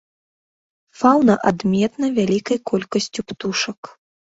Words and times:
Фаўна 1.01 1.37
адметна 1.53 2.13
вялікай 2.19 2.57
колькасцю 2.75 3.21
птушак. 3.33 3.97